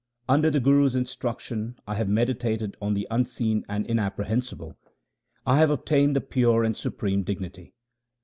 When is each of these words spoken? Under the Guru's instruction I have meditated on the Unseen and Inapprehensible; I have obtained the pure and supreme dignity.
Under 0.27 0.49
the 0.49 0.59
Guru's 0.59 0.95
instruction 0.95 1.75
I 1.85 1.93
have 1.93 2.09
meditated 2.09 2.75
on 2.81 2.95
the 2.95 3.07
Unseen 3.11 3.63
and 3.69 3.85
Inapprehensible; 3.85 4.75
I 5.45 5.59
have 5.59 5.69
obtained 5.69 6.15
the 6.15 6.21
pure 6.21 6.63
and 6.63 6.75
supreme 6.75 7.21
dignity. 7.21 7.75